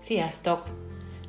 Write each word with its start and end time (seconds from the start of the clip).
Sziasztok! 0.00 0.64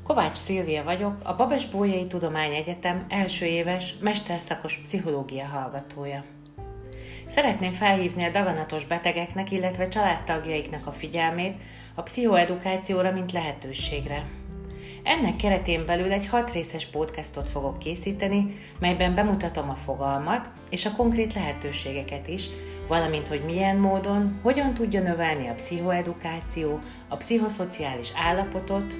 Kovács 0.03 0.37
Szilvia 0.37 0.83
vagyok, 0.83 1.17
a 1.23 1.35
Babes 1.35 1.65
Bójai 1.65 2.07
Egyetem 2.33 3.05
első 3.09 3.45
éves 3.45 3.95
mesterszakos 4.01 4.77
pszichológia 4.77 5.45
hallgatója. 5.45 6.23
Szeretném 7.25 7.71
felhívni 7.71 8.23
a 8.23 8.31
daganatos 8.31 8.85
betegeknek, 8.85 9.51
illetve 9.51 9.87
családtagjaiknak 9.87 10.87
a 10.87 10.91
figyelmét 10.91 11.61
a 11.95 12.01
pszichoedukációra, 12.01 13.11
mint 13.11 13.31
lehetőségre. 13.31 14.25
Ennek 15.03 15.35
keretén 15.35 15.85
belül 15.85 16.11
egy 16.11 16.27
hat 16.27 16.51
részes 16.51 16.85
podcastot 16.85 17.49
fogok 17.49 17.79
készíteni, 17.79 18.55
melyben 18.79 19.15
bemutatom 19.15 19.69
a 19.69 19.75
fogalmat 19.75 20.49
és 20.69 20.85
a 20.85 20.95
konkrét 20.95 21.33
lehetőségeket 21.33 22.27
is, 22.27 22.49
valamint 22.89 23.27
hogy 23.27 23.41
milyen 23.45 23.77
módon, 23.77 24.39
hogyan 24.43 24.73
tudja 24.73 25.01
növelni 25.01 25.47
a 25.47 25.53
pszichoedukáció, 25.53 26.79
a 27.07 27.15
pszichoszociális 27.15 28.11
állapotot, 28.15 28.95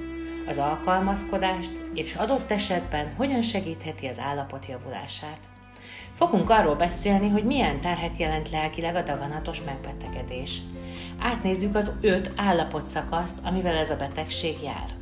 az 0.48 0.58
alkalmazkodást, 0.58 1.72
és 1.94 2.16
adott 2.16 2.52
esetben 2.52 3.14
hogyan 3.18 3.42
segítheti 3.42 4.08
az 4.08 4.20
állapot 4.20 4.66
javulását. 4.66 5.40
Fogunk 6.14 6.50
arról 6.50 6.76
beszélni, 6.76 7.30
hogy 7.30 7.44
milyen 7.44 7.80
terhet 7.80 8.18
jelent 8.18 8.50
lelkileg 8.50 8.96
a 8.96 9.02
daganatos 9.02 9.62
megbetegedés. 9.64 10.62
Átnézzük 11.20 11.76
az 11.76 11.92
öt 12.02 12.32
állapotszakaszt, 12.36 13.38
amivel 13.44 13.76
ez 13.76 13.90
a 13.90 13.96
betegség 13.96 14.56
jár. 14.64 14.96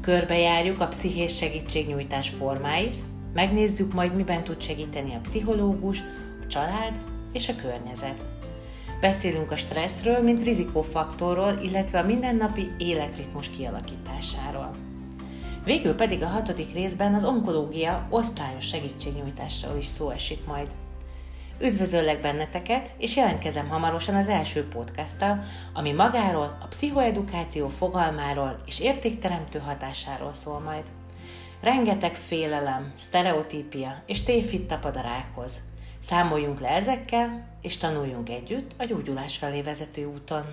Körbejárjuk 0.00 0.80
a 0.80 0.88
pszichés 0.88 1.36
segítségnyújtás 1.36 2.28
formáit, 2.28 2.96
megnézzük 3.34 3.92
majd, 3.92 4.14
miben 4.14 4.44
tud 4.44 4.62
segíteni 4.62 5.14
a 5.14 5.20
pszichológus, 5.20 6.02
a 6.42 6.46
család 6.46 7.00
és 7.32 7.48
a 7.48 7.56
környezet. 7.56 8.24
Beszélünk 9.00 9.50
a 9.50 9.56
stresszről, 9.56 10.22
mint 10.22 10.42
rizikófaktorról, 10.42 11.58
illetve 11.62 11.98
a 11.98 12.04
mindennapi 12.04 12.70
életritmus 12.78 13.50
kialakításáról. 13.50 14.70
Végül 15.64 15.94
pedig 15.94 16.22
a 16.22 16.26
hatodik 16.26 16.72
részben 16.72 17.14
az 17.14 17.24
onkológia 17.24 18.06
osztályos 18.10 18.66
segítségnyújtásról 18.66 19.76
is 19.76 19.86
szó 19.86 20.10
esik 20.10 20.46
majd. 20.46 20.68
Üdvözöllek 21.60 22.20
benneteket, 22.20 22.90
és 22.98 23.16
jelentkezem 23.16 23.68
hamarosan 23.68 24.14
az 24.14 24.28
első 24.28 24.68
podcasttal, 24.68 25.44
ami 25.72 25.92
magáról, 25.92 26.58
a 26.62 26.66
pszichoedukáció 26.66 27.68
fogalmáról 27.68 28.62
és 28.66 28.80
értékteremtő 28.80 29.58
hatásáról 29.58 30.32
szól 30.32 30.58
majd. 30.58 30.84
Rengeteg 31.60 32.14
félelem, 32.14 32.92
sztereotípia 32.94 34.02
és 34.06 34.22
tévhit 34.22 34.66
tapad 34.66 34.96
a 34.96 35.00
rákhoz. 35.00 35.60
Számoljunk 36.00 36.60
le 36.60 36.68
ezekkel, 36.68 37.48
és 37.62 37.76
tanuljunk 37.76 38.28
együtt 38.28 38.74
a 38.78 38.84
gyógyulás 38.84 39.36
felé 39.36 39.62
vezető 39.62 40.04
úton. 40.04 40.44